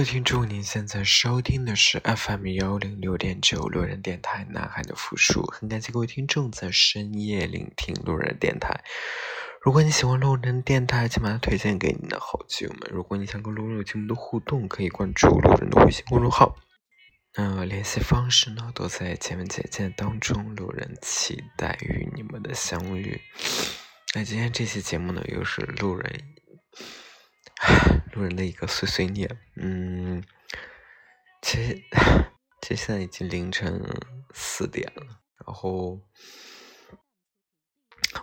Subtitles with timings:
[0.00, 8.82] 各位听众，您现在收听的是 FM 幺零六点九路人电台《南海的复数》，很感谢各位听众在深夜聆听路人电台。
[9.60, 12.88] 如果你喜欢路人电台，请把它推荐给你的好基友们。
[12.90, 16.56] 如果你想跟路人有节目的互动，可以关注路人的微信公众号。
[17.34, 20.56] 那联系方式呢，都在前面简介当中。
[20.56, 23.20] 路人期待与你们的相遇。
[24.14, 26.22] 那今天这期节目呢，又是路人。
[28.12, 30.22] 路人的一个碎碎念，嗯，
[31.40, 31.82] 其实
[32.60, 33.82] 其实现在已经凌晨
[34.34, 35.02] 四点了，
[35.46, 36.00] 然后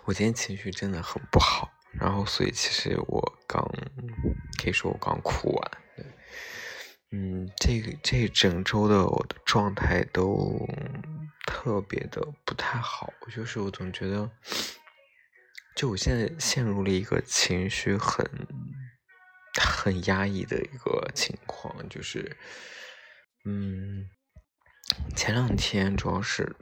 [0.04, 3.62] 我今天情绪真的很不好，然后所以其实我刚
[4.62, 5.70] 可以说我刚哭完，
[7.10, 10.68] 嗯，这个这整周的我的状态都
[11.46, 14.30] 特别的不太好，就是我总觉得，
[15.74, 18.24] 就我现在陷入了一个情绪很。
[19.58, 22.36] 很压抑的一个情况，就是，
[23.44, 24.08] 嗯，
[25.16, 26.56] 前两天主要是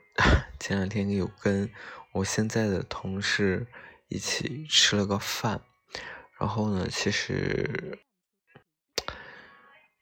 [0.59, 1.71] 前两天有跟
[2.13, 3.67] 我现在的同事
[4.09, 5.61] 一起吃了个饭，
[6.41, 7.99] 然后呢，其实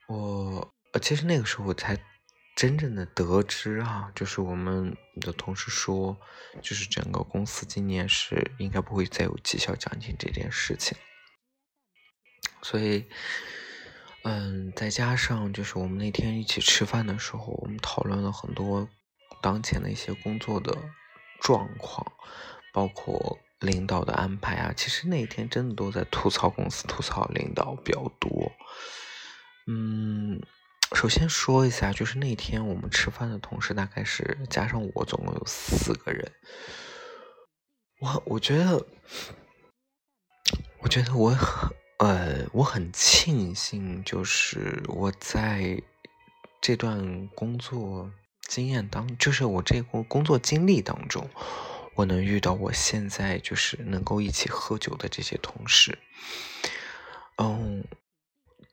[0.06, 1.98] 我其实那个时候我才
[2.55, 6.17] 真正的得知啊，就是我们的同事说，
[6.62, 10.97] 就是整个公司今年是应该不会再有绩效奖金这件事情。
[12.64, 13.04] 所以，
[14.22, 18.88] 嗯，再加上就是我们那天一起吃饭的时候，我们讨论了很多
[19.42, 20.75] 当前的一些工作的
[21.42, 22.10] 状况，
[22.72, 24.72] 包括领导的安排啊。
[24.75, 28.50] 其实那天真的都在吐槽公司、吐槽领导比较多。
[29.66, 30.41] 嗯，
[30.94, 36.32] 首先说一下，就是那天我们吃饭的同事大概是加上我，总共有四个人。
[38.00, 38.86] 我我觉得，
[40.78, 41.70] 我觉得我很。
[42.04, 45.82] 呃，我很庆幸，就是我在
[46.60, 51.26] 这段工作经验当，就是我这个工作经历当中，
[51.94, 55.98] 我能遇到我现在就是能够一起喝酒的这些同事。
[57.38, 57.82] 嗯，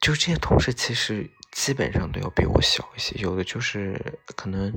[0.02, 4.74] 就这些同事其实基本上都要比我小一些，有的就是可能，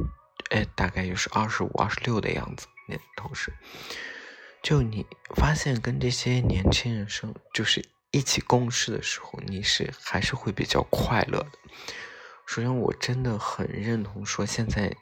[0.50, 3.52] 哎，大概就是二十五、二十六的样子那同事。
[4.62, 5.04] 就你
[5.34, 7.84] 发现跟这些年轻人生，就是。
[8.14, 11.58] 一起共事的时候，你是还是会比较快乐的。
[12.46, 14.94] 首先，我真的很认同说现在，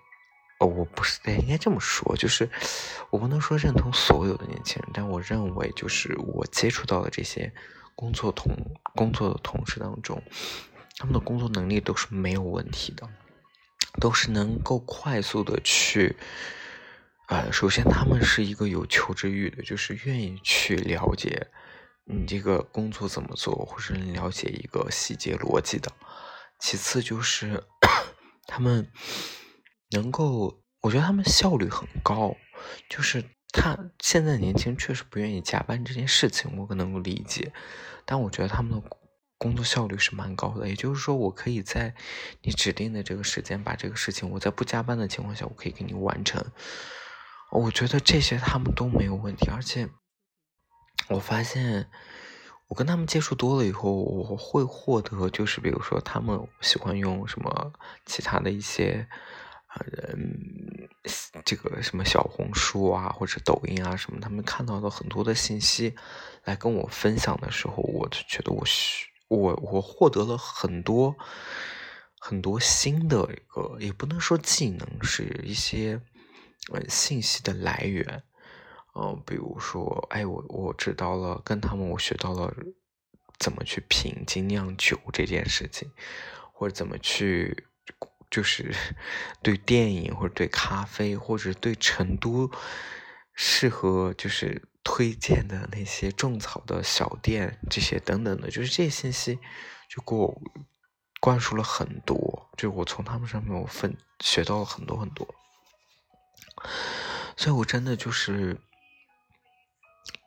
[0.58, 2.48] 哦，我不是，应该这么说，就是
[3.10, 7.52] 我不能说认同所有的年轻人，但我认为就是我接触到的这些
[7.94, 8.50] 工作同
[8.94, 10.22] 工作的同事当中，
[10.96, 13.06] 他们的工作能力都是没有问题的，
[14.00, 16.16] 都是能够快速的去，
[17.28, 21.48] 呃，首先他们是一个有求知欲的，就是愿意去了解。
[22.04, 25.92] 你这个工作怎么做，或者了解一个细节逻辑的。
[26.58, 27.62] 其次就是
[28.46, 28.90] 他们
[29.90, 32.34] 能够，我觉得他们效率很高。
[32.88, 37.52] 就是他现在年轻人确实不愿意加班这件事情，我可能够理解。
[38.04, 38.88] 但我觉得他们的
[39.38, 40.68] 工作效率是蛮高的。
[40.68, 41.94] 也就是说，我可以在
[42.42, 46.44] 你指定的这个时间把这个事情，我在不加班的情况下，我可以给你完成。
[47.52, 49.88] 我觉得这些他们都没有问题，而且。
[51.08, 51.88] 我发现，
[52.68, 57.72] 我跟他们接触多了以后，我会获得，就是比如说，他们喜欢用什么
[58.06, 59.06] 其他的一些，
[59.74, 60.14] 呃，
[61.44, 65.94] 这个什么小红书啊，或者抖音啊什么，他们看到的很多的信息，
[66.44, 71.14] 来跟我分享的时候，我就觉得我是我我获得了很多
[72.18, 76.00] 很多新的一个，也不能说技能，是一些
[76.72, 78.22] 呃信息的来源。
[78.94, 82.54] 嗯，比如说，哎，我我知道了，跟他们我学到了
[83.38, 85.90] 怎么去品精酿酒这件事情，
[86.52, 87.64] 或者怎么去，
[88.30, 88.70] 就是
[89.42, 92.50] 对电影或者对咖啡或者对成都
[93.32, 99.38] 适合就是推荐的那些种草的小店这些等等的，就是这些信息
[99.88, 100.38] 就给我
[101.18, 105.26] 灌输了很多，就我从他们上面我分学到了很多很多，
[107.38, 108.60] 所以我真的就是。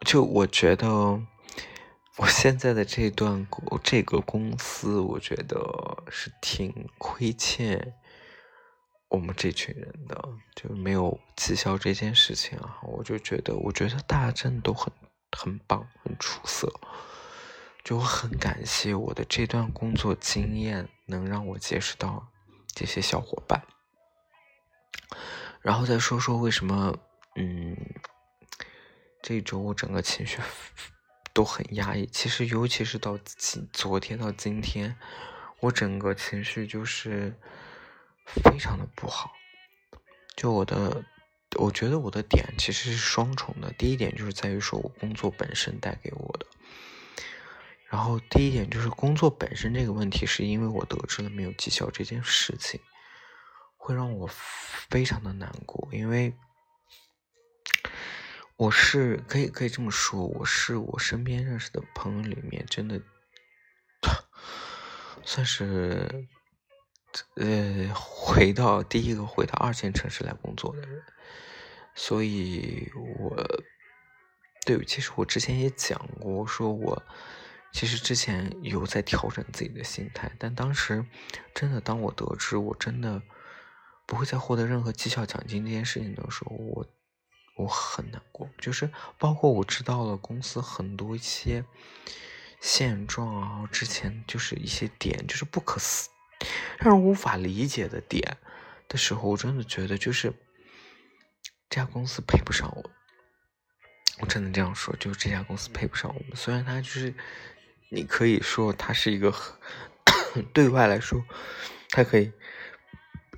[0.06, 0.88] 就我觉得，
[2.18, 3.48] 我现在的这段
[3.84, 7.94] 这个公司，我觉得是挺亏欠
[9.10, 12.78] 我们这群人的，就没有绩效这件事情啊。
[12.84, 14.92] 我就觉得，我觉得大家真的都很
[15.32, 16.72] 很棒，很出色。
[17.84, 22.28] 就我很感谢我的这段工作经验，能让我结识到
[22.74, 23.64] 这些小伙伴。
[25.62, 26.98] 然后再说说为什么，
[27.36, 27.76] 嗯，
[29.28, 30.38] 这周我整个情绪
[31.34, 32.06] 都很压抑。
[32.06, 34.96] 其实，尤其是到今昨天到今天，
[35.62, 37.36] 我整个情绪就是
[38.28, 39.32] 非常的不好。
[40.36, 41.04] 就我的，
[41.58, 43.72] 我觉得我的点其实是双重的。
[43.72, 46.46] 第一点就是在于说我工作本身带给我的。
[47.90, 52.80] 然后第一点就是工作本身这个问题，是因为我得知了没有绩效这件事情，
[53.76, 54.30] 会让我
[54.88, 55.90] 非常的难过。
[55.92, 56.32] 因为
[58.58, 63.02] 我是可以可以这么说，我是我身边认识的朋友里面真的
[65.24, 66.28] 算是
[67.36, 71.04] 呃回到第一个回到二线城市来工作的人，
[71.94, 73.36] 所以我
[74.66, 77.04] 对，其实我之前也讲过，说我。
[77.74, 81.06] 其实之前有在调整自己的心态，但当时
[81.54, 83.22] 真的，当我得知我真的
[84.06, 86.88] 不会再获得任何绩效奖金这件事情的时候，我
[87.56, 88.50] 我很难过。
[88.58, 91.66] 就是包括我知道了公司很多一些
[92.62, 96.10] 现状啊，之前就是一些点，就是不可思
[96.78, 98.38] 让人无法理解的点
[98.88, 100.34] 的时候，我真的觉得就是
[101.70, 102.90] 这家公司配不上我。
[104.20, 106.36] 我真的这样说，就是这家公司配不上我们。
[106.36, 107.14] 虽然它就是。
[107.92, 109.32] 你可以说它是一个
[110.52, 111.24] 对外来说，
[111.92, 112.34] 它可以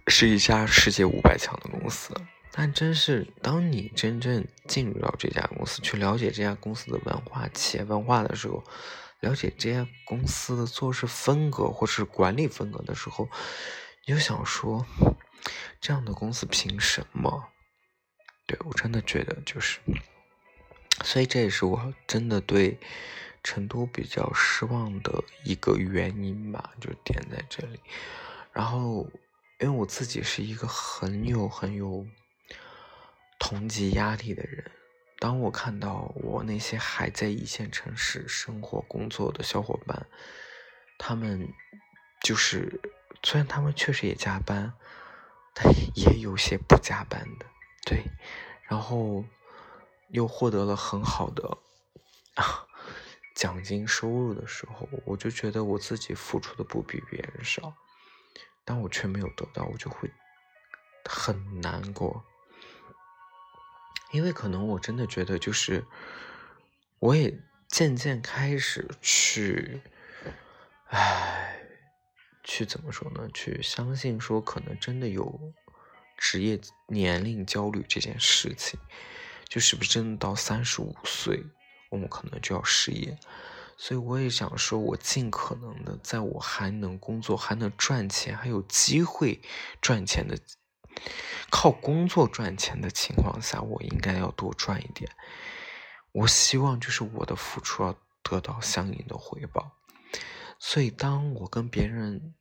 [0.07, 2.15] 是一家世界五百强的公司，
[2.59, 8.63] 但真是当你真正进入到这家公司，去了解这家公司的文化、企业文化的时候，
[9.19, 13.29] 了解这家公司的做事风格或是管理风格的时候，
[14.07, 14.83] 你就想说，
[15.79, 17.49] 这样的公司凭什么？
[18.47, 19.77] 对我真的觉得就是，
[21.03, 22.79] 所以这也是我真的对。
[23.43, 27.79] 成都比较失望的一个原因吧，就点在这里。
[28.51, 29.07] 然后，
[29.61, 32.05] 因为我自己是一个很有很有
[33.49, 34.69] 同级压力的人，
[35.19, 40.05] 当我看到我那些还在一线城市生活工作的小伙伴，
[40.99, 41.47] 他们
[42.21, 42.81] 就是
[43.23, 44.73] 虽然他们确实也加班，
[45.53, 47.45] 但也有些不加班的，
[47.85, 48.03] 对。
[48.63, 49.23] 然后
[50.09, 51.57] 又获得了很好的。
[53.33, 57.73] 奖金收入的时候，我就觉得我自己付出的不比别人少，
[58.65, 60.11] 但我却没有得到，我就会
[61.05, 62.25] 很难过。
[64.11, 65.85] 因为可能我真的觉得，就是
[66.99, 67.37] 我也
[67.67, 69.81] 渐渐开始去，
[70.87, 71.59] 唉，
[72.43, 73.29] 去怎么说呢？
[73.33, 75.53] 去相信说，可能真的有
[76.17, 78.79] 职业年龄焦虑这件事情，
[79.47, 81.43] 就是不是真的到三十五岁？
[81.89, 83.17] 我们可能就要失业，
[83.77, 89.39] 所以我也想说，我尽可能的，在我还能工作、还能赚钱、还有机会
[89.81, 90.37] 赚钱的，
[91.49, 95.09] 靠工作赚钱的情况下，我应该要多赚一点。
[96.11, 99.71] 我希望就是我的付出要得到相应的回报。
[100.59, 102.33] 所以，当我跟别人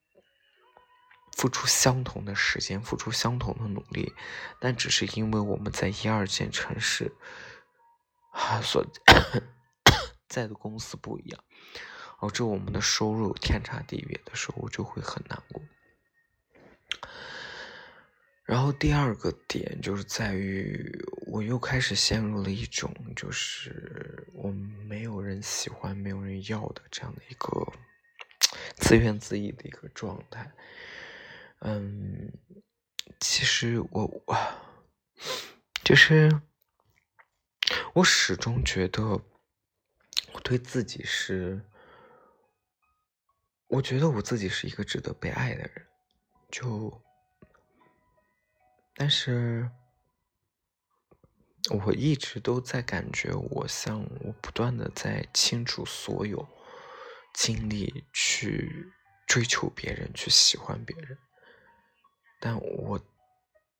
[1.36, 4.14] 付出相同的时间、付出相同的努力，
[4.58, 7.14] 但只是因为我们在一二线城市。
[8.62, 8.84] 所
[10.28, 11.42] 在的公司不一样，
[12.20, 15.62] 导致我们的收入天差地别的时候，我就会很难过。
[18.46, 20.90] 然后第二个点就是在于，
[21.26, 24.50] 我又开始陷入了一种就是我
[24.86, 27.72] 没有人喜欢、没有人要的这样的一个
[28.76, 30.50] 自怨自艾的一个状态。
[31.58, 32.32] 嗯，
[33.20, 34.36] 其实我我
[35.84, 36.40] 就是。
[37.94, 39.02] 我始终觉得，
[40.32, 41.60] 我对自己是，
[43.66, 45.86] 我觉得我自己是一个值得被爱的人，
[46.50, 47.02] 就，
[48.96, 49.70] 但是，
[51.84, 56.48] 我一直都在感觉，我像我不断的在倾注所有
[57.34, 58.90] 精力去
[59.26, 61.18] 追求别人，去喜欢别人，
[62.40, 62.98] 但我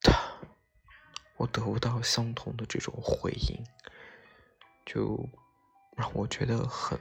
[0.01, 0.13] 他，
[1.37, 3.65] 我得不到相同的这种回应。
[4.85, 5.27] 就
[5.97, 6.97] 让我觉得很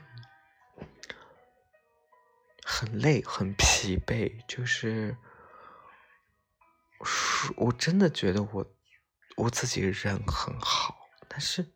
[2.64, 4.42] 很累，很疲惫。
[4.49, 5.16] 就是，
[7.56, 8.74] 我真的觉得我
[9.36, 11.72] 我自己人很好，但是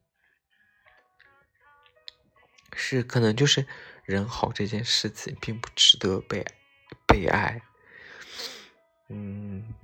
[2.74, 3.66] 是可能就是
[4.04, 6.44] 人好这件事情并不值得被
[7.06, 7.60] 被爱，
[9.08, 9.74] 嗯，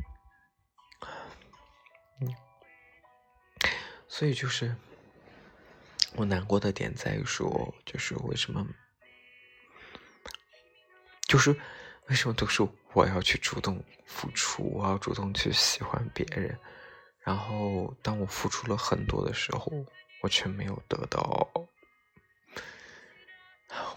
[2.21, 2.35] 嗯，
[4.09, 4.75] 所以就是
[6.15, 8.67] 我难过的点在于说，就是为什么，
[11.29, 11.55] 就是
[12.09, 16.59] 为什么都是我要去主动付出，我要主动去喜欢别人，
[17.21, 19.71] 然后当我付出了很多的时候，
[20.23, 21.49] 我却没有得到。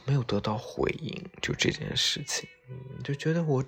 [0.05, 2.49] 没有得到回应，就这件事情，
[3.03, 3.63] 就觉得我，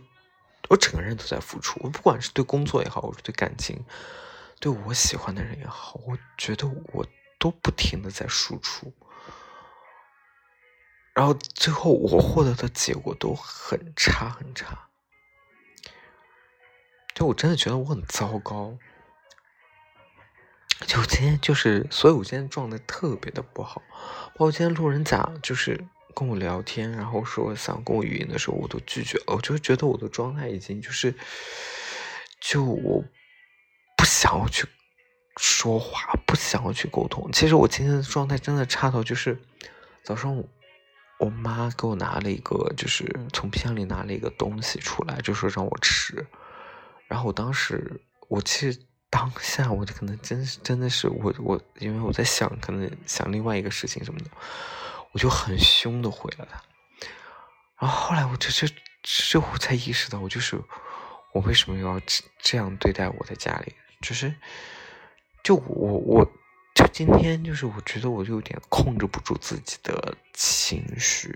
[0.70, 1.80] 我整个人都在付出。
[1.84, 3.80] 我不管是对工作也好，我是对感情，
[4.60, 7.06] 对我喜欢的人也好，我觉得我
[7.38, 8.92] 都不停的在输出。
[11.14, 14.88] 然后最后我获得的结果都很差很差，
[17.14, 18.78] 就我真的觉得我很糟糕。
[20.88, 23.82] 就今天就是，所以我今天状态特别的不好。
[24.34, 25.88] 包括今天路人甲就是。
[26.14, 29.24] 跟我聊天，然后说想跟我语音的时候，我都拒绝了。
[29.28, 31.16] 我就觉得我的状态已经就是，
[32.42, 33.02] 就我
[33.96, 34.68] 不想要去
[35.38, 37.32] 说话，不想要去沟通。
[37.32, 39.42] 其实我今天的状态真的差到就是，
[40.04, 40.44] 早上
[41.22, 46.26] 我妈给我拿了一个，就是从冰箱里拿了一个东西出来，就说让我吃。
[47.08, 54.32] 然后我当时，我其实当下我就可能真真的是我我，因为我在想，可能想另外一个事情什么的。
[55.12, 56.60] 我就很凶的回了他，
[57.80, 58.74] 然后后来我这这
[59.04, 60.60] 这我才意识到，我就是
[61.34, 63.76] 我为什么要这这样对待我的家里？
[64.02, 64.34] 就是，
[65.44, 66.32] 就我我
[67.04, 71.36] 今天就是我觉得我就有点控制不住自己的情绪，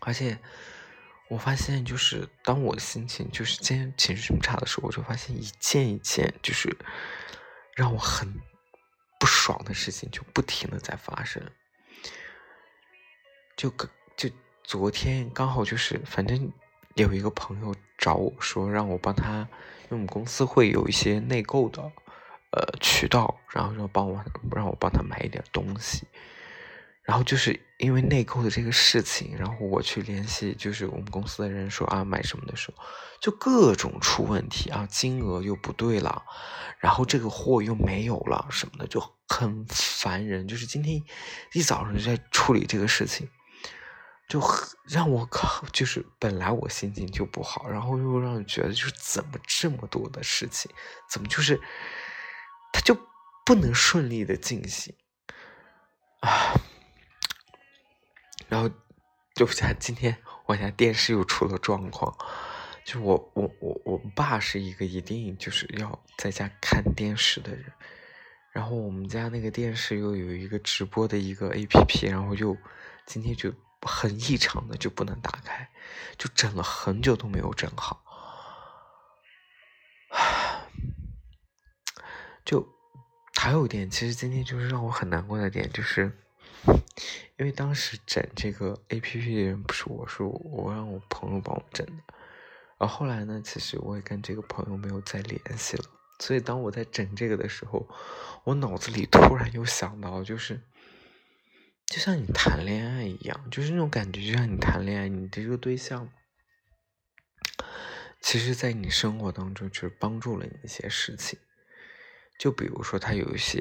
[0.00, 0.36] 而且
[1.28, 6.76] 我发现就是当我心情就是今天情绪这么差的时候，我就发现一件一件就是
[7.76, 8.34] 让我很
[9.20, 11.40] 不爽的事情就不停的在发生。
[13.56, 13.72] 就
[14.16, 14.28] 就
[14.64, 16.52] 昨天刚好就是，反正
[16.96, 21.92] 有一个朋友找我说，让我帮他，因为我们公司会有一些内购的
[22.52, 24.24] 呃渠道，然后说帮我
[24.54, 26.06] 让我帮他买一点东西。
[27.02, 32.82] 然后就是因为内购的这个事情，然后我去联系就是我们公司的人说啊买什么的时候，
[33.20, 36.24] 就各种出问题啊，金额又不对了，
[36.80, 40.48] 然后这个货又没有了什么的，就很烦人。
[40.48, 41.00] 就是今天
[41.52, 43.28] 一早上就在处理这个事情。
[44.28, 44.42] 就
[44.88, 50.68] 让我靠，就是本来我心情就不好，然后又让人觉得就是怎么这么多的事情，
[51.08, 51.60] 怎么就是
[52.72, 52.96] 他就
[53.44, 54.94] 不能顺利的进行
[56.20, 56.54] 啊？
[58.48, 58.70] 然后
[59.34, 62.16] 就家今天我家电视又出了状况，
[62.84, 67.72] 就我我我我爸是一个一定就是要在家看电视的人，
[68.52, 72.56] 然后我们家那个电视又有一个直播的一个 A P P，然后又
[73.06, 73.52] 今天就。
[73.82, 75.68] 很异常的就不能打开，
[76.18, 78.02] 就整了很久都没有整好。
[82.46, 82.66] 就
[83.34, 86.10] 还有一点，其实今天就是让我很难过的点，就是
[87.36, 91.92] 因为当时整这个 A P P 的人不是我，是我让我朋友帮我整的。
[92.78, 95.84] 然后后来呢，其实我也跟这个朋友没有再联系了。
[96.20, 97.86] 所以当我在整这个的时候，
[98.44, 100.62] 我脑子里突然又想到，就是。
[101.86, 106.10] 就像你谈恋爱一样，就是那种感觉，就像你谈恋爱，你的这个对象，
[108.20, 111.38] 其实，在你生活当中，就是帮助了你一些事情。
[112.38, 113.58] 就比如说，他有一些，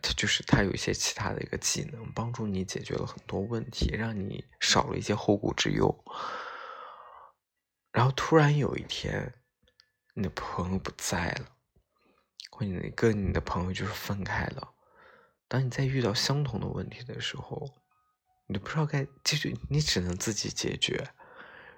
[0.00, 6.04] 他就是他有一些其他的一个技能，帮助你解决了很多问题，让你少了一些后顾之忧。
[7.90, 9.34] 然后突然有一天，
[10.14, 11.48] 你的朋友不在了，
[12.50, 14.72] 或你跟你的朋友就是分开了。
[15.48, 17.68] 当你在遇到相同的问题的时候，
[18.46, 21.08] 你都不知道该继续，你只能自己解决。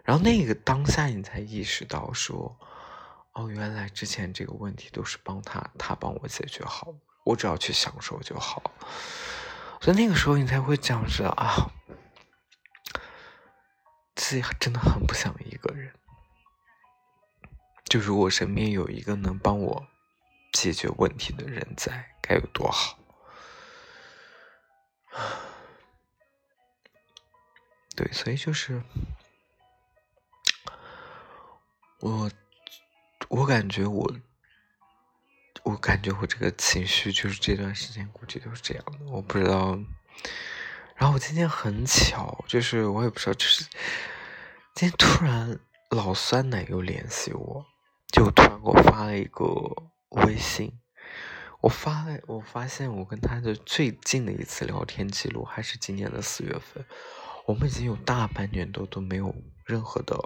[0.04, 2.56] 然后那个当下，你才意识到说
[3.35, 8.73] ：“哦，原来之前这个问题都是帮他，他帮我解决好，我只要去享受就好。”
[9.83, 11.71] 所以那个时候，你才会这样子啊，
[14.14, 15.93] 自己真的很不想一个人。
[17.85, 19.87] 就如果身边有一个能帮我
[20.53, 22.99] 解决问题的人在，该有多好。
[27.95, 28.83] 对，所以就是
[32.00, 32.31] 我，
[33.37, 34.14] 我感觉我，
[35.64, 39.76] 我感觉我这个情绪就是这段时间估计都是这样的，我不知道。
[40.95, 43.64] 然后我今天很巧，就是我也不知道，就是
[44.76, 45.59] 今天突然
[45.91, 47.67] 老酸奶又联系我，
[48.12, 49.45] 就突然给我发了一个
[50.11, 50.73] 微信。
[51.61, 56.85] 我发了，我发现我跟他的最近的一次聊天记录还是今年的四月份，
[57.47, 60.17] 我们已经有大半年多都没有任何的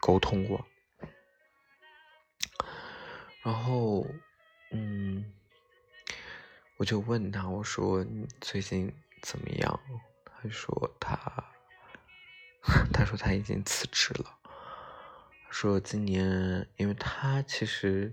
[0.00, 0.66] 沟通过。
[3.42, 4.06] 然后，
[4.70, 5.32] 嗯，
[6.76, 9.80] 我就问他，我说你最近怎么样？
[10.24, 11.16] 他说他，
[12.92, 14.38] 他说他已经辞职了。
[15.50, 18.12] 说今年，因为他其实。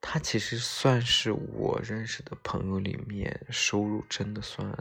[0.00, 4.72] 他其实算是我认识的朋友里面收入真的算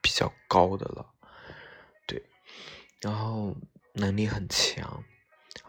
[0.00, 1.12] 比较高的了，
[2.06, 2.22] 对，
[3.02, 3.54] 然后
[3.92, 5.04] 能力很强，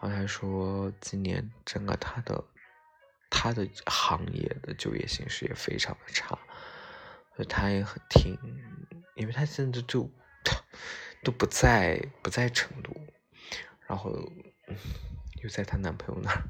[0.00, 2.42] 后他说今年整个他的
[3.36, 6.38] 他的行业的就业形势也非常的差，
[7.34, 8.38] 所以他也很挺，
[9.16, 10.08] 因为他现在就
[11.24, 12.94] 都不在不在成都，
[13.88, 14.12] 然后
[15.42, 16.44] 又在她男朋友那儿，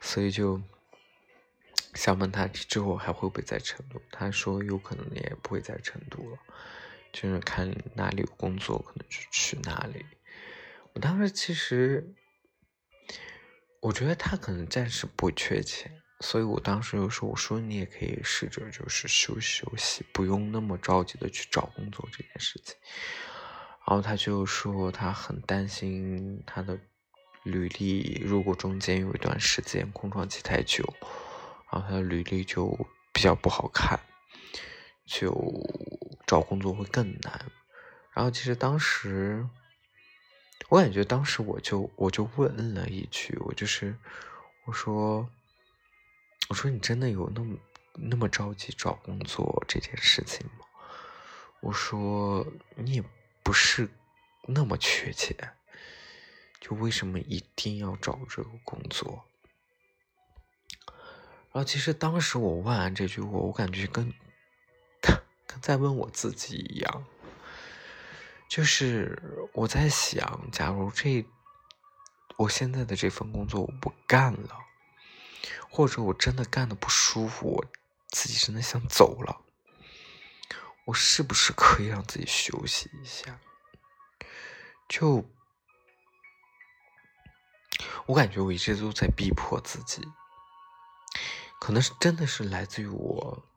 [0.00, 0.60] 所以就。
[1.94, 4.00] 想问他之后还会不会在成都？
[4.12, 6.38] 他说有可能也不会在成都了，
[7.12, 10.06] 就是看哪里有工作，可能就去哪里。
[10.92, 12.14] 我当时其实，
[13.80, 22.74] 我觉得他可能暂时不缺钱，所以我当时就说：“我说你也可以试着就是休息休息，不用那么着急的去找工作这件事情。”
[23.86, 26.78] 然后他就说他很担心他的
[27.44, 30.84] 履历，如果中间有一段时间空窗期太久。
[31.70, 32.74] 然后他的履历就
[33.12, 34.00] 比较不好看，
[35.06, 35.30] 就
[36.26, 37.46] 找工作会更难。
[38.14, 39.46] 然后其实当时，
[40.68, 43.96] 我感觉当时我就我就问了一句，我就是
[44.66, 45.28] 我说
[46.50, 47.56] 我说你真的有那么
[47.94, 50.66] 那么着急找工作这件事情吗？
[51.60, 52.46] 我说
[52.76, 53.04] 你也
[53.42, 53.88] 不是
[54.46, 55.34] 那么缺钱，
[56.60, 59.24] 就为什么一定要找这个工作？
[61.50, 64.12] 然后其实当时我问完这句，我我感觉跟
[65.46, 67.04] 跟在问我自己一样，
[68.48, 71.24] 就是我在想，假如这
[72.36, 74.58] 我现在的这份工作我不干了，
[75.68, 77.66] 或者我真的干的不舒服，我
[78.08, 79.42] 自己真的想走了，
[80.86, 83.38] 我是不是可以让自己休息一下？
[84.88, 85.28] 就
[88.06, 90.02] 我感觉我一直都在逼迫自己。
[91.60, 93.47] 可能是真的是来自于我，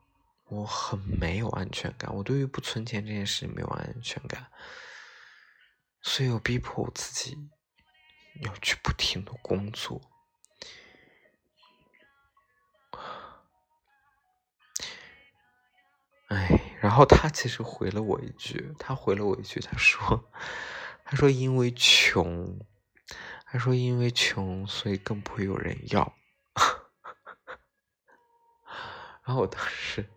[0.52, 2.14] 我很没有安全感。
[2.14, 4.46] 我对于不存钱这件事没有安全感，
[6.02, 7.38] 所以我逼迫我自己
[8.42, 10.02] 要去不停的工作。
[16.28, 20.30] 哎，然后他其实回了我一句，他回了我一句，他说
[21.02, 22.58] ：“他说因为穷，
[23.46, 26.14] 他说因为穷，所以更不会有人要。
[29.24, 30.10] ”然后我当时，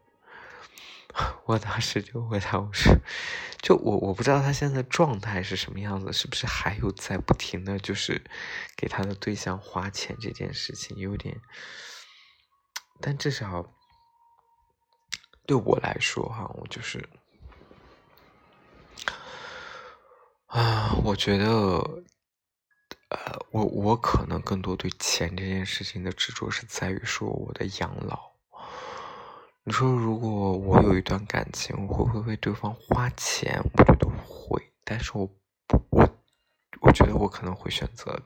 [1.46, 2.94] 我当时就回答我说
[3.64, 8.22] ：“就我我不知道他现在状态是什么样子，是不是还有在不停的就是
[8.76, 11.40] 给他的对象花钱这件事情有点，
[13.00, 13.74] 但至少
[15.46, 17.08] 对我来说哈，我就是
[20.48, 21.46] 啊，我觉得
[23.08, 28.35] 呃，我我可能更多对钱这件事情的执着是在于说我的养老。”
[29.68, 33.60] 你说，如果我有一段感情，我会不会为对方花钱？
[33.74, 35.28] 我觉得会，但是我
[35.90, 36.08] 我
[36.82, 38.22] 我觉得我可能会选择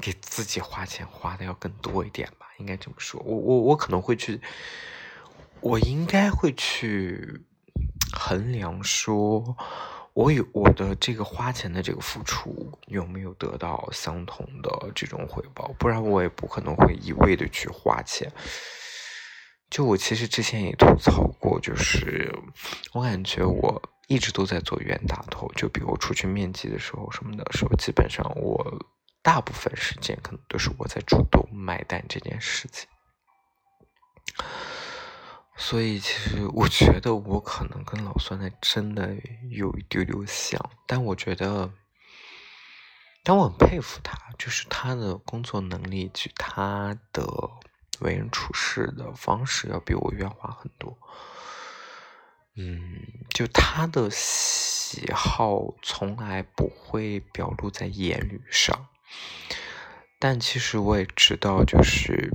[0.00, 3.20] 给自己花钱，花的要更多一点吧，应该这么说。
[3.26, 4.40] 我我我可能会去，
[5.60, 7.44] 我应该会去
[8.12, 9.56] 衡量说。
[10.16, 15.70] 我有我的这个花钱的这个付出有没有得到相同的这种回报？
[15.78, 18.32] 不然我也不可能会一味的去花钱。
[19.68, 22.34] 就我其实之前也吐槽过，就是
[22.94, 25.52] 我感觉我一直都在做冤大头。
[25.54, 28.64] 就比如出去面基的时候什么的时候，基本上我
[29.20, 32.88] 大部分时间可能都是我在主动买单这件事情。
[35.58, 39.16] 所以，其实我觉得我可能跟老酸奶真的
[39.50, 41.72] 有一丢丢像，但我觉得，
[43.24, 47.26] 但我很佩服他，就是他的工作能力及他的
[48.00, 50.96] 为人处事的方式要比我圆滑很多。
[52.54, 58.88] 嗯，就他的喜好从来不会表露在言语上，
[60.18, 62.32] 但其实我也知道，就是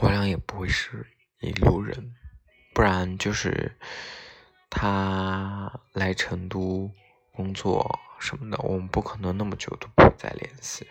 [0.00, 1.06] 我俩也不会是。
[1.40, 2.14] 一路人，
[2.74, 3.76] 不然就是
[4.70, 6.90] 他来成都
[7.32, 10.86] 工作什么的，我们不可能那么久都不再联系。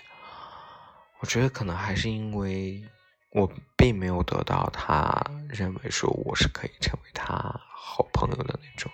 [1.19, 2.83] 我觉得可能还是因为
[3.31, 7.35] 我并没有得到他认为说我是可以成为他
[7.73, 8.91] 好朋友的那种，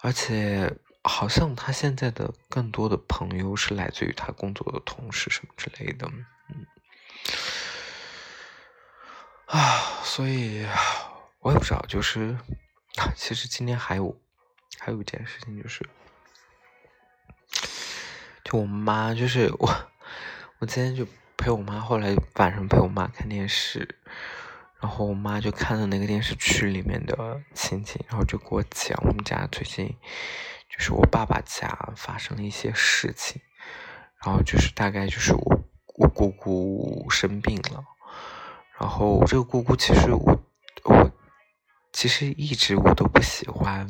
[0.00, 6.08] 而且好像他现在的更多的朋友是来自于他工作的同事什么之类的，
[6.48, 6.66] 嗯，
[9.46, 10.66] 啊，所以
[11.40, 12.36] 我也不知道，就是
[13.16, 14.16] 其实今天还有
[14.78, 15.84] 还有一件事情就是，
[18.44, 19.68] 就我妈，就是我，
[20.58, 21.06] 我今天就。
[21.38, 23.98] 陪我妈，后来晚上陪我妈看电视，
[24.80, 29.86] 然后我妈就看了那个电视剧里面的情景，然后就给我讲我们家最近
[30.70, 33.42] 就是我爸爸家发生了一些事情，
[34.24, 35.60] 然后就是大概就是我
[35.98, 37.84] 我姑姑生病了，
[38.78, 40.40] 然后这个姑姑其实我
[40.84, 41.10] 我
[41.92, 43.86] 其实一直我都不喜欢，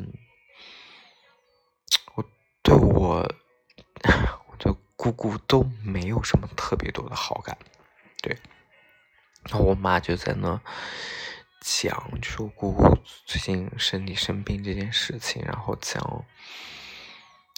[2.15, 2.25] 我
[2.63, 3.27] 对我。
[4.99, 7.57] 姑姑都没有什么特别多的好感，
[8.23, 8.37] 对。
[9.45, 10.59] 然后我妈就在那
[11.61, 12.97] 讲，就是姑姑
[13.27, 16.03] 最近身体生病这件事情，然后讲，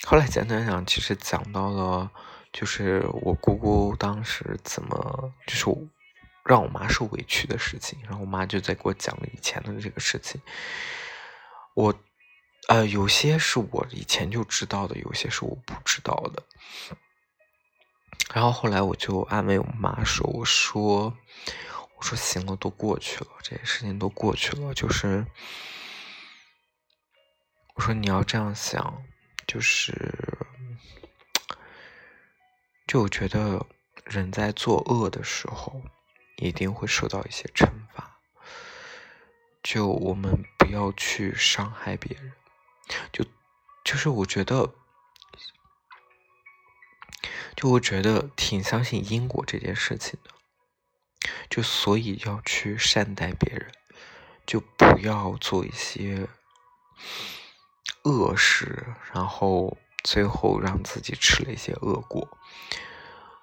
[0.05, 2.11] 后来讲讲讲，其实讲到了，
[2.53, 5.71] 就是我姑姑当时怎么，就是
[6.49, 7.99] 让我妈受委屈的事情。
[8.03, 10.41] 然后我妈就在给我讲以前的这个事情。
[11.75, 11.95] 我，
[12.69, 16.43] 呃，有些是我以前就知道的，有些是我不知道的。
[18.35, 21.17] 然后后来我就安慰我妈说：“我说，
[21.97, 24.75] 我说行了，都过去了，这些事情都过去了。
[24.75, 25.25] 就是
[27.75, 29.03] 我说你要这样想，
[29.47, 29.95] 就是，
[32.87, 33.65] 就我觉得
[34.05, 35.81] 人在作恶的时候，
[36.39, 38.19] 一定会受到一些惩罚。
[39.63, 42.33] 就我们不要去伤害别人，
[43.13, 43.25] 就
[43.85, 44.75] 就是我觉得。”
[47.57, 50.31] 就我觉得挺相信因果这件事情的，
[51.51, 53.73] 就所以要去善待别人，
[54.47, 56.29] 就不要做一些
[58.05, 62.29] 恶事，然后最后让自己吃了一些恶果。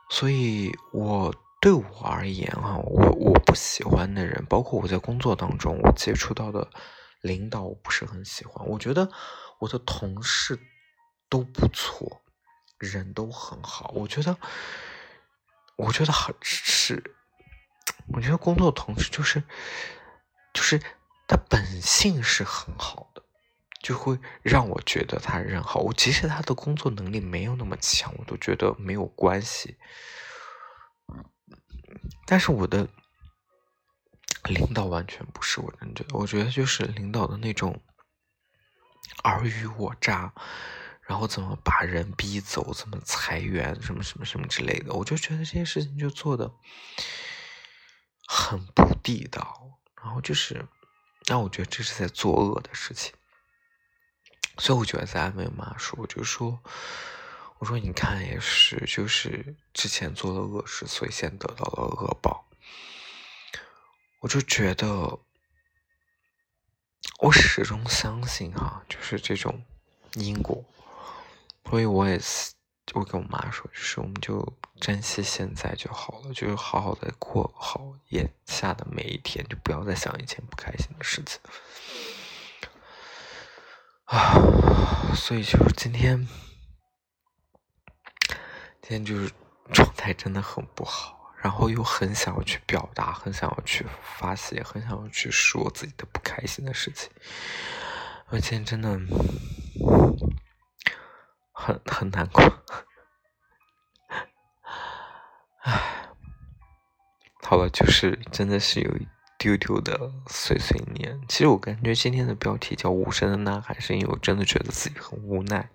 [0.10, 6.70] 所以，我对我而言啊，我我不喜欢的人，包括我在工作当中我接触到的
[7.22, 8.64] 领导，我不是很喜欢。
[8.68, 9.10] 我觉得
[9.58, 10.60] 我的同事
[11.28, 12.22] 都不错。
[12.78, 14.38] 人都很好，我觉得，
[15.76, 17.16] 我觉得很是，
[18.14, 19.42] 我觉得工作同事就是，
[20.54, 20.80] 就是
[21.28, 23.24] 他本性是很好的，
[23.82, 25.80] 就会让我觉得他人好。
[25.80, 29.78] 我即使他的工作能力没有那么强，我都觉得没有关系。
[32.26, 32.88] 但是我的
[34.46, 37.82] 领导完全不是我真觉，我觉得就是领导的那种
[39.24, 40.34] 尔虞我诈。
[41.08, 42.74] 然后怎么把人逼走？
[42.74, 43.80] 怎么裁员？
[43.80, 44.92] 什么什么什么之类的？
[44.92, 46.52] 我就觉得这些事情就做的
[48.26, 49.80] 很不地道。
[50.02, 50.68] 然后就是，
[51.28, 53.14] 那我觉得这是在作恶的事情。
[54.58, 56.60] 所以我觉得在安慰妈说，我就说，
[57.60, 62.46] 我说你看也是，就是之前做了恶事，所以先得到了恶报。
[64.20, 65.20] 我就觉得，
[67.20, 69.64] 我始终相信哈，就是这种
[70.14, 70.64] 因果。
[71.70, 72.52] 所以我也是，
[72.94, 81.40] 我跟我妈说，就是我们就珍惜现在就好了，就是好好的过好眼下的每一天，就不要再想以前不开心的事情。
[84.06, 86.28] 啊，所以就是今天，
[88.88, 89.32] 天就是
[89.74, 97.10] 状态真的很不好，然后又很想要去表达，很想要去发泄，很想要去说自己的不开心的事情。
[98.30, 99.00] 我今天真的。
[101.58, 102.44] 很很难过，
[105.64, 106.10] 唉，
[107.42, 109.08] 好了，就是真的是有一
[109.40, 111.20] 丢丢的碎碎念。
[111.30, 115.70] 其实我感觉今天的标题叫“无声的呐喊”，是因为我真的觉得自己很无奈。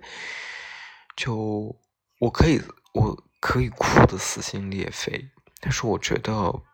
[1.17, 1.75] 就
[2.21, 2.61] 我可以，
[2.93, 5.29] 我可以哭的撕心裂肺，
[5.61, 6.65] 但是我觉得我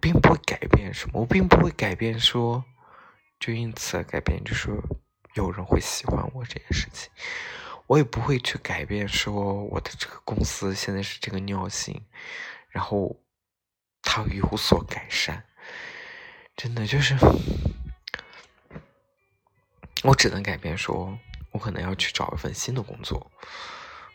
[0.00, 2.64] 并不会改变什么，我并不会改变说，
[3.40, 4.70] 就因此而改变，就是
[5.34, 7.10] 有人会喜欢我这件事情。
[7.86, 12.04] 我也不会去改变，说我的这个公司现在是这个尿性，
[12.70, 13.20] 然后
[14.02, 15.44] 它有所改善。
[16.56, 17.14] 真的就是，
[20.02, 21.18] 我只能改变，说
[21.50, 23.30] 我可能要去找一份新的工作。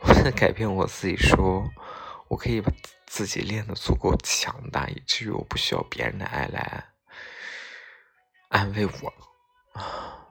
[0.01, 1.69] 我 在改变我自己，说
[2.27, 2.71] 我可以把
[3.05, 6.85] 自己练得足够强大，以至于我不需要别人的爱来
[8.49, 9.13] 安慰我
[9.73, 10.25] 啊。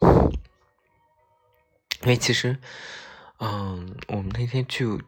[2.02, 2.58] 因为其实，
[3.38, 5.00] 嗯，我们那天就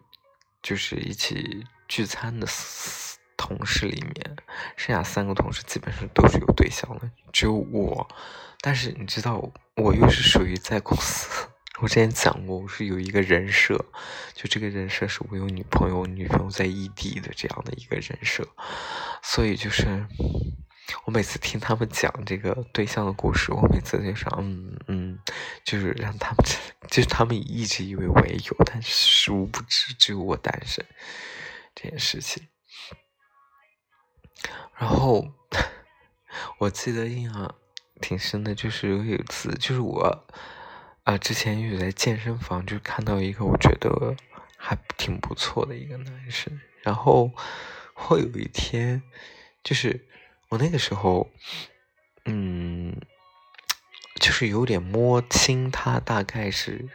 [0.62, 2.46] 就是一起聚餐的
[3.36, 4.36] 同事里面，
[4.76, 8.08] 剩下三个同事基本上都是有对象的，只有我。
[8.60, 11.48] 但是你知道，我又是属于在公司，
[11.80, 13.76] 我之前讲过，我是有一个人设，
[14.32, 18.46] 就这个人设是我有女朋友，女朋友在异地的这样的一个人设，
[19.22, 20.06] 所以就是
[21.04, 25.18] 我每次听他们讲这个对象的故事，我每次就想，嗯嗯，
[25.64, 26.46] 就是让他们，
[26.88, 30.86] 就是他们一直以为我也有，但是殊不知只有我单身
[31.74, 32.46] 这件事情。
[34.76, 35.26] 然后
[36.58, 37.54] 我记得印象
[38.00, 40.26] 挺深的，就是有一次，就是我
[41.04, 44.16] 啊，之前有在健身房就看到一个我觉得
[44.56, 47.30] 还挺不错的一个男生，然后
[48.08, 49.02] 我有一天，
[49.62, 50.06] 就是
[50.48, 51.30] 我那个时候，
[52.24, 52.96] 嗯，
[54.18, 56.88] 就是有点摸清他大概是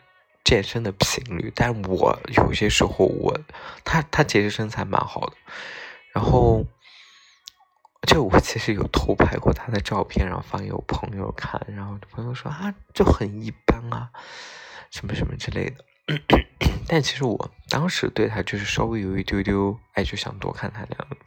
[0.43, 3.39] 健身的频率，但我有些时候我
[3.83, 5.37] 他他其实身材蛮好的，
[6.13, 6.65] 然后。
[8.09, 14.09] 就我其实有偷拍过他的照片，然后发给我朋友看，然后朋友说啊，就很一般啊，
[14.89, 15.85] 什么什么之类的。
[16.89, 21.17] 但其实我当时对他就是稍微有一丢丢，哎，就想多看他两眼。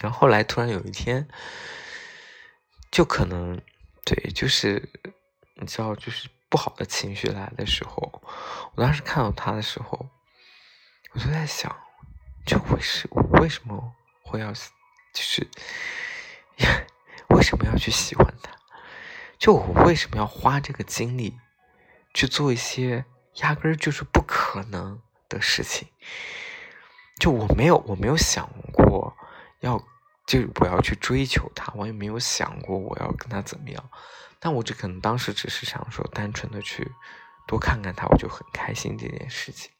[0.00, 1.28] 然后后来突然有一天，
[2.90, 3.60] 就可能
[4.06, 4.88] 对，就是
[5.56, 8.22] 你知道，就是不好的情绪来的时候，
[8.74, 10.08] 我当时看到他的时候，
[11.12, 11.76] 我就在想，
[12.46, 13.06] 就为是
[13.38, 14.50] 为什么会要。
[15.12, 15.48] 就是，
[17.28, 18.52] 为什么要去喜欢他？
[19.38, 21.38] 就我为什么要花这个精力
[22.14, 23.04] 去做一些
[23.36, 25.88] 压根儿就是不可能的事情？
[27.18, 29.16] 就我没有，我没有想过
[29.60, 29.78] 要，
[30.26, 33.90] 就我要去追求他，我也没有想过我要跟他怎么样。
[34.38, 36.90] 但我这可能当时只是想说，单纯的去
[37.46, 39.70] 多看看他，我就很开心这件事情。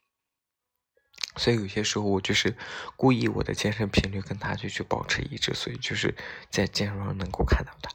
[1.36, 2.56] 所以有些时候我就是
[2.96, 6.14] 故意我的健身频率跟他就去保持一致，所以就是
[6.50, 7.90] 在健身房能够看到他。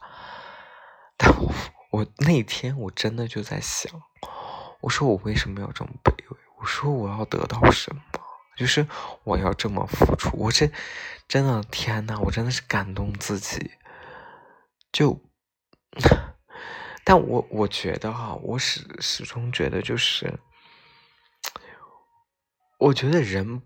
[1.16, 1.54] 但我
[1.92, 3.92] 我那天我真的就在想，
[4.82, 6.38] 我说我为什么要这么卑微？
[6.60, 8.02] 我说我要得到什么？
[8.58, 8.88] 就是
[9.24, 10.36] 我要这么付出？
[10.36, 10.72] 我这
[11.28, 13.72] 真的天呐，我真的是感动自己。
[14.92, 15.22] 就，
[17.06, 20.40] 但我我觉得哈，我始始终觉得就是。
[22.78, 23.62] 我觉得人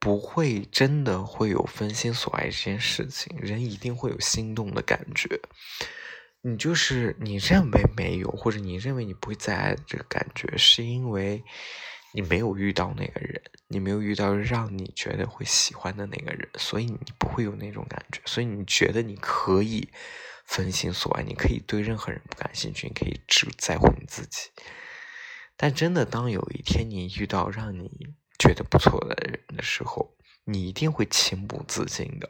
[0.00, 5.40] 不会真的会有分心所爱这件事情，人一定会有心动的感觉。
[6.42, 11.42] 你就是你认为没有，或者你认为你不会再爱这个感觉，是因为
[12.12, 18.20] 你没有遇到那个人，你没有遇到让你觉得会喜欢的那个人，所以你不会有那种感觉。
[18.26, 19.88] 所以你觉得你可以
[20.44, 24.50] 分心所爱，你可以对任何人不感兴趣，你可以只在乎你自己。
[25.56, 32.28] 但真的，当有一天你遇到让你觉得不错的人的时候，你一定会情不自禁的，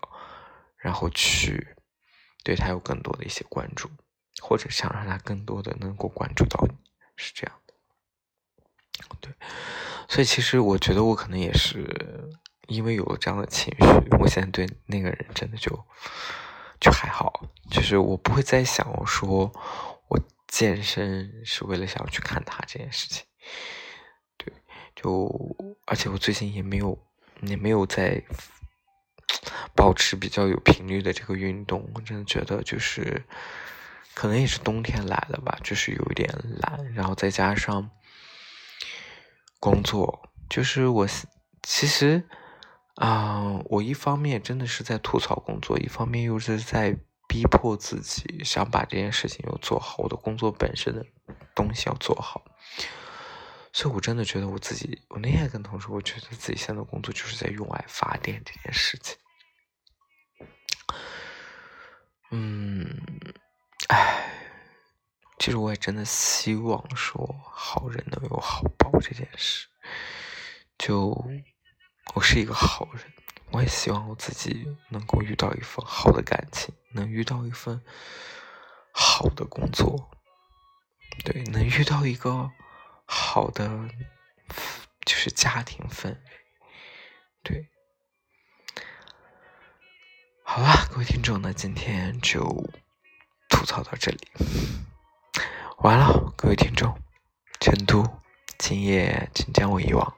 [0.77, 1.75] 然后去
[2.45, 3.91] 对他有更多的一些关注，
[4.41, 6.75] 或者想让他更多的能够关注到你，
[7.17, 7.75] 是这样的。
[9.21, 9.33] 对，
[10.09, 12.31] 所以其实我觉得我可能也是
[12.69, 15.71] 因为有了这样的情绪，我现在对那个人真的就
[16.81, 19.51] 就还好，就是我不会再想我说
[20.09, 23.25] 我健身是为了想要去看他这件事情。
[25.05, 26.99] 就而且我最近也没有
[27.43, 28.25] 也没有在
[29.77, 33.23] 保持比较有频率的这个运动，我真的觉得就是
[34.15, 36.27] 可能也是冬天来了吧，就是有一点
[36.63, 37.91] 懒，然后再加上
[39.61, 41.07] 工作，就是我
[41.63, 42.27] 其实
[42.95, 46.97] 啊，我一方面真的是在吐槽工作，一方面又是在
[47.29, 51.05] 逼迫自己想把这件事情又做好，我的工作本身的
[51.55, 52.43] 东西要做好。
[53.77, 59.19] 所以，我真的觉得我自己，我那天跟同事，我觉得自己现在工作就是在用爱发电这件事情。
[62.31, 63.03] 嗯，
[63.89, 64.31] 唉，
[65.41, 69.67] 其实我也真的希望说，好人能有好报这件事。
[70.79, 71.09] 就
[72.15, 73.13] 我是一个好人，
[73.51, 77.83] 我也希望我自己能够遇到一份好的感情，能遇到一份
[78.93, 80.13] 好的工作，
[81.25, 82.53] 对，能遇到一个。
[83.07, 83.69] 好的，
[85.05, 86.19] 就是家庭氛围，
[87.43, 87.69] 对。
[90.43, 92.41] 好啦，各位听众，那今天就
[93.49, 94.29] 吐槽到这里，
[95.79, 96.97] 完了，各位听众，
[97.61, 98.23] 成都，
[98.59, 100.17] 今夜请将我遗忘。